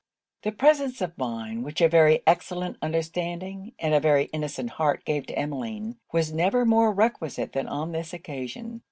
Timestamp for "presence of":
0.51-1.15